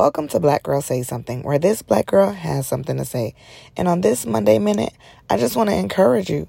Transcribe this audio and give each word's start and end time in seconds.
Welcome 0.00 0.28
to 0.28 0.40
Black 0.40 0.62
Girl 0.62 0.80
Say 0.80 1.02
Something, 1.02 1.42
where 1.42 1.58
this 1.58 1.82
black 1.82 2.06
girl 2.06 2.30
has 2.30 2.66
something 2.66 2.96
to 2.96 3.04
say. 3.04 3.34
And 3.76 3.86
on 3.86 4.00
this 4.00 4.24
Monday 4.24 4.58
Minute, 4.58 4.94
I 5.28 5.36
just 5.36 5.56
want 5.56 5.68
to 5.68 5.76
encourage 5.76 6.30
you. 6.30 6.48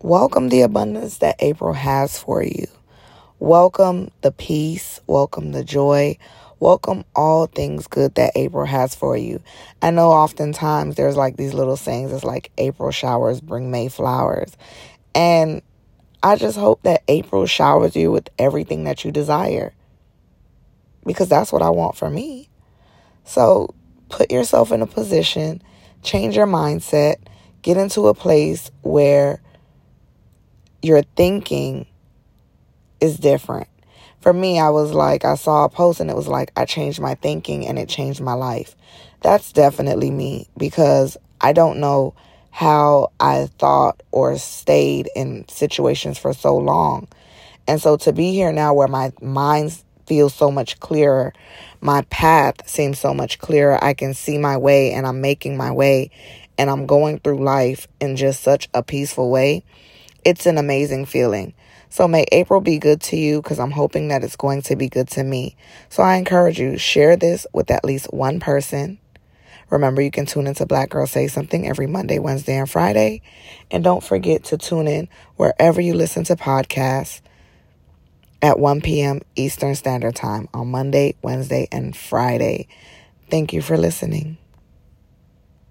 Welcome 0.00 0.48
the 0.48 0.62
abundance 0.62 1.18
that 1.18 1.36
April 1.40 1.74
has 1.74 2.18
for 2.18 2.42
you. 2.42 2.68
Welcome 3.38 4.12
the 4.22 4.32
peace. 4.32 4.98
Welcome 5.06 5.52
the 5.52 5.62
joy. 5.62 6.16
Welcome 6.58 7.04
all 7.14 7.48
things 7.48 7.86
good 7.86 8.14
that 8.14 8.32
April 8.34 8.64
has 8.64 8.94
for 8.94 9.14
you. 9.14 9.42
I 9.82 9.90
know 9.90 10.10
oftentimes 10.10 10.96
there's 10.96 11.18
like 11.18 11.36
these 11.36 11.52
little 11.52 11.76
sayings. 11.76 12.12
It's 12.12 12.24
like 12.24 12.50
April 12.56 12.92
showers 12.92 13.42
bring 13.42 13.70
May 13.70 13.90
flowers. 13.90 14.56
And 15.14 15.60
I 16.22 16.36
just 16.36 16.56
hope 16.56 16.82
that 16.84 17.02
April 17.08 17.44
showers 17.44 17.94
you 17.94 18.10
with 18.10 18.30
everything 18.38 18.84
that 18.84 19.04
you 19.04 19.12
desire. 19.12 19.74
Because 21.04 21.28
that's 21.28 21.52
what 21.52 21.62
I 21.62 21.70
want 21.70 21.96
for 21.96 22.08
me. 22.08 22.48
So 23.24 23.74
put 24.08 24.30
yourself 24.30 24.72
in 24.72 24.82
a 24.82 24.86
position, 24.86 25.62
change 26.02 26.36
your 26.36 26.46
mindset, 26.46 27.16
get 27.62 27.76
into 27.76 28.08
a 28.08 28.14
place 28.14 28.70
where 28.82 29.40
your 30.82 31.02
thinking 31.16 31.86
is 33.00 33.16
different. 33.16 33.68
For 34.20 34.32
me, 34.32 34.60
I 34.60 34.70
was 34.70 34.92
like, 34.92 35.24
I 35.24 35.34
saw 35.34 35.64
a 35.64 35.68
post 35.68 35.98
and 36.00 36.08
it 36.08 36.16
was 36.16 36.28
like, 36.28 36.52
I 36.56 36.64
changed 36.64 37.00
my 37.00 37.16
thinking 37.16 37.66
and 37.66 37.78
it 37.78 37.88
changed 37.88 38.20
my 38.20 38.34
life. 38.34 38.76
That's 39.20 39.52
definitely 39.52 40.10
me 40.10 40.48
because 40.56 41.16
I 41.40 41.52
don't 41.52 41.80
know 41.80 42.14
how 42.50 43.10
I 43.18 43.48
thought 43.58 44.02
or 44.12 44.36
stayed 44.38 45.08
in 45.16 45.48
situations 45.48 46.18
for 46.18 46.32
so 46.32 46.56
long. 46.56 47.08
And 47.66 47.80
so 47.80 47.96
to 47.98 48.12
be 48.12 48.32
here 48.32 48.52
now 48.52 48.74
where 48.74 48.88
my 48.88 49.12
mind 49.20 49.82
feels 50.12 50.34
so 50.34 50.50
much 50.50 50.78
clearer, 50.78 51.32
my 51.80 52.02
path 52.10 52.68
seems 52.68 52.98
so 52.98 53.14
much 53.14 53.38
clearer. 53.38 53.82
I 53.82 53.94
can 53.94 54.12
see 54.12 54.36
my 54.36 54.58
way 54.58 54.92
and 54.92 55.06
I'm 55.06 55.22
making 55.22 55.56
my 55.56 55.70
way 55.70 56.10
and 56.58 56.68
I'm 56.68 56.84
going 56.84 57.18
through 57.18 57.42
life 57.42 57.88
in 57.98 58.16
just 58.16 58.42
such 58.42 58.68
a 58.74 58.82
peaceful 58.82 59.30
way. 59.30 59.64
It's 60.22 60.44
an 60.44 60.58
amazing 60.58 61.06
feeling. 61.06 61.54
So 61.88 62.06
may 62.06 62.26
April 62.30 62.60
be 62.60 62.76
good 62.78 63.00
to 63.04 63.16
you 63.16 63.40
because 63.40 63.58
I'm 63.58 63.70
hoping 63.70 64.08
that 64.08 64.22
it's 64.22 64.36
going 64.36 64.60
to 64.62 64.76
be 64.76 64.90
good 64.90 65.08
to 65.12 65.24
me. 65.24 65.56
So 65.88 66.02
I 66.02 66.16
encourage 66.16 66.60
you, 66.60 66.76
share 66.76 67.16
this 67.16 67.46
with 67.54 67.70
at 67.70 67.82
least 67.82 68.12
one 68.12 68.38
person 68.38 68.98
Remember, 69.72 70.02
you 70.02 70.10
can 70.10 70.26
tune 70.26 70.46
into 70.46 70.66
Black 70.66 70.90
Girl 70.90 71.06
Say 71.06 71.28
Something 71.28 71.66
every 71.66 71.86
Monday, 71.86 72.18
Wednesday, 72.18 72.58
and 72.58 72.68
Friday. 72.68 73.22
And 73.70 73.82
don't 73.82 74.04
forget 74.04 74.44
to 74.44 74.58
tune 74.58 74.86
in 74.86 75.08
wherever 75.36 75.80
you 75.80 75.94
listen 75.94 76.24
to 76.24 76.36
podcasts 76.36 77.22
at 78.42 78.58
1 78.60 78.82
p.m. 78.82 79.20
Eastern 79.36 79.74
Standard 79.76 80.16
Time 80.16 80.48
on 80.54 80.70
Monday, 80.70 81.16
Wednesday, 81.22 81.68
and 81.72 81.96
Friday. 81.96 82.68
Thank 83.30 83.52
you 83.52 83.62
for 83.62 83.78
listening. 83.78 84.38